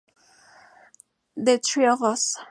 The 1.37 1.59
Three 1.59 1.85
Of 1.85 2.01
Us 2.01 2.35